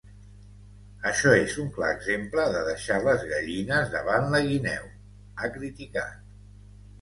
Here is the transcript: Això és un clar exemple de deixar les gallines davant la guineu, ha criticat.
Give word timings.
Això 1.09 1.33
és 1.41 1.57
un 1.63 1.67
clar 1.75 1.89
exemple 1.97 2.45
de 2.55 2.63
deixar 2.69 2.97
les 3.09 3.27
gallines 3.33 3.93
davant 3.97 4.27
la 4.37 4.41
guineu, 4.49 4.89
ha 5.45 5.53
criticat. 5.61 6.19